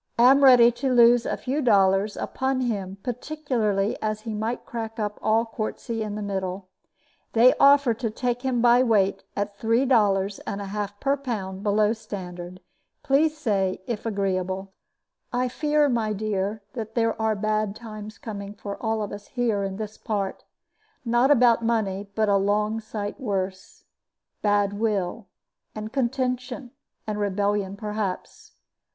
[0.17, 5.19] Am ready to lose a few dollars upon him, particularly as he might crack up
[5.21, 6.69] all quartzy in the middle.
[7.33, 11.61] They offer to take him by weight at three dollars and a half per pound
[11.61, 12.61] below standard.
[13.03, 14.73] Please say if agreeable.
[15.31, 19.61] "I fear, my dear, that there are bad times coming for all of us here
[19.63, 20.43] in this part.
[21.05, 23.83] Not about money, but a long sight worse;
[24.41, 25.27] bad will,
[25.75, 26.71] and contention,
[27.05, 28.53] and rebellion, perhaps.